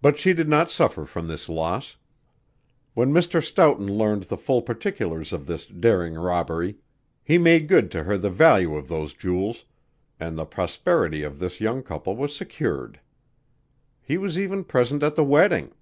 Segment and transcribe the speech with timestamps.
[0.00, 1.96] But she did not suffer from this loss.
[2.94, 3.42] When Mr.
[3.44, 6.76] Stoughton learned the full particulars of this daring robbery,
[7.24, 9.64] he made good to her the value of those jewels,
[10.20, 13.00] and the prosperity of this young couple was secured.
[14.00, 15.72] He was even present at the wedding.